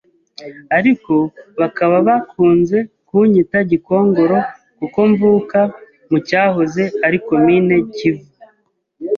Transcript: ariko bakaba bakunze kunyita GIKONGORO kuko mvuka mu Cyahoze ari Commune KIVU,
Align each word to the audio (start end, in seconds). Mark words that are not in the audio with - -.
ariko 0.77 1.13
bakaba 1.59 1.97
bakunze 2.07 2.77
kunyita 3.07 3.57
GIKONGORO 3.69 4.37
kuko 4.77 4.99
mvuka 5.11 5.59
mu 6.09 6.17
Cyahoze 6.27 6.83
ari 7.05 7.17
Commune 7.27 7.75
KIVU, 7.95 8.27